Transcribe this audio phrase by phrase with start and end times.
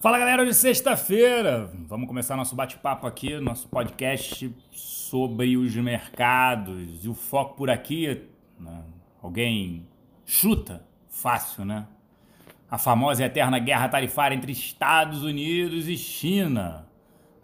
[0.00, 1.68] Fala galera, hoje é sexta-feira.
[1.88, 7.04] Vamos começar nosso bate-papo aqui, nosso podcast sobre os mercados.
[7.04, 8.22] E o foco por aqui,
[8.60, 8.84] né?
[9.20, 9.84] alguém
[10.24, 10.86] chuta?
[11.08, 11.84] Fácil, né?
[12.70, 16.86] A famosa e eterna guerra tarifária entre Estados Unidos e China.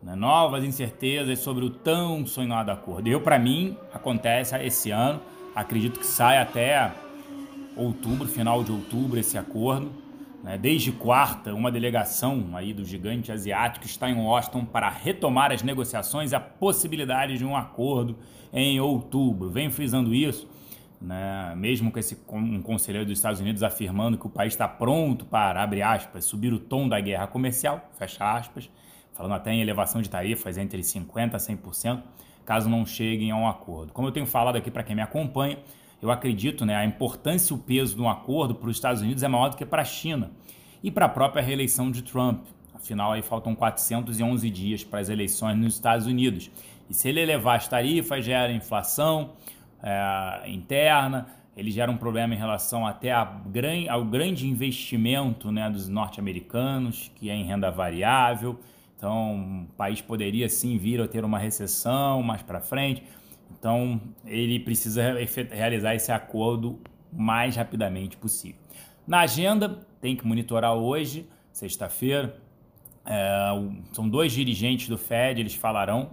[0.00, 0.14] Né?
[0.14, 3.08] Novas incertezas sobre o tão sonhado acordo.
[3.08, 5.20] Eu, para mim, acontece esse ano.
[5.56, 6.92] Acredito que sai até
[7.76, 10.04] outubro, final de outubro, esse acordo.
[10.44, 10.58] Né?
[10.58, 16.32] Desde quarta, uma delegação aí do gigante asiático está em Washington para retomar as negociações
[16.32, 18.18] e a possibilidade de um acordo
[18.52, 19.48] em outubro.
[19.48, 20.46] Vem frisando isso,
[21.00, 21.54] né?
[21.56, 25.62] mesmo com esse um conselheiro dos Estados Unidos afirmando que o país está pronto para,
[25.62, 28.68] abre aspas, subir o tom da guerra comercial, fecha aspas,
[29.14, 32.02] falando até em elevação de tarifas entre 50% a 100%,
[32.44, 33.94] caso não cheguem a um acordo.
[33.94, 35.56] Como eu tenho falado aqui para quem me acompanha,
[36.04, 39.22] eu acredito, né, a importância e o peso de um acordo para os Estados Unidos
[39.22, 40.30] é maior do que para a China
[40.82, 42.44] e para a própria reeleição de Trump.
[42.74, 46.50] Afinal, aí faltam 411 dias para as eleições nos Estados Unidos.
[46.90, 49.30] E se ele elevar as tarifas, gera inflação
[49.82, 57.10] é, interna, ele gera um problema em relação até ao grande investimento né, dos norte-americanos,
[57.14, 58.60] que é em renda variável.
[58.94, 63.02] Então, o país poderia sim vir a ter uma recessão mais para frente.
[63.50, 65.02] Então, ele precisa
[65.50, 66.80] realizar esse acordo
[67.12, 68.60] o mais rapidamente possível.
[69.06, 72.36] Na agenda, tem que monitorar hoje, sexta-feira.
[73.06, 73.50] É,
[73.92, 76.10] são dois dirigentes do Fed, eles falarão,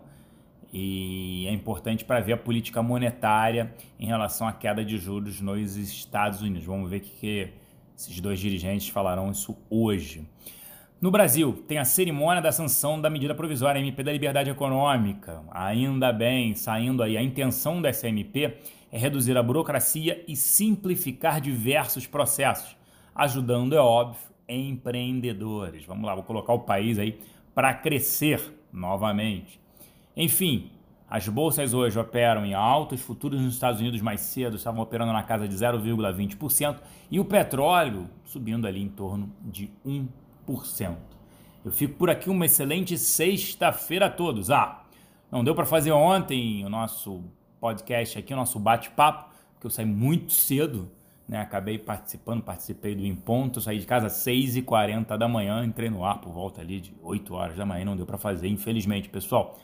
[0.73, 5.75] e é importante para ver a política monetária em relação à queda de juros nos
[5.75, 6.65] Estados Unidos.
[6.65, 7.53] Vamos ver o que, que
[7.97, 10.25] esses dois dirigentes falarão isso hoje.
[11.01, 15.41] No Brasil, tem a cerimônia da sanção da medida provisória MP da Liberdade Econômica.
[15.49, 18.55] Ainda bem, saindo aí, a intenção dessa MP
[18.91, 22.77] é reduzir a burocracia e simplificar diversos processos,
[23.15, 25.83] ajudando, é óbvio, empreendedores.
[25.85, 27.19] Vamos lá, vou colocar o país aí
[27.55, 28.39] para crescer
[28.71, 29.59] novamente.
[30.15, 30.69] Enfim,
[31.09, 35.23] as bolsas hoje operam em altos, futuros nos Estados Unidos mais cedo estavam operando na
[35.23, 36.77] casa de 0,20%
[37.09, 40.07] e o petróleo subindo ali em torno de 1%.
[41.63, 44.49] Eu fico por aqui uma excelente sexta-feira a todos.
[44.49, 44.83] Ah,
[45.31, 47.23] não deu para fazer ontem o nosso
[47.59, 50.91] podcast aqui, o nosso bate-papo, porque eu saí muito cedo,
[51.27, 51.39] né?
[51.39, 56.03] Acabei participando, participei do Em Ponto, saí de casa às 6h40 da manhã, entrei no
[56.03, 59.57] ar por volta ali de 8 horas da manhã, não deu para fazer, infelizmente, pessoal.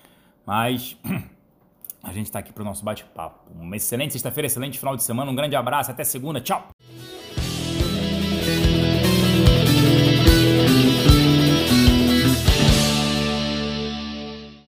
[0.46, 0.96] Mas
[2.02, 3.52] a gente está aqui para o nosso bate-papo.
[3.59, 6.70] Uma excelente sexta-feira, excelente final de semana, um grande abraço, até segunda, tchau!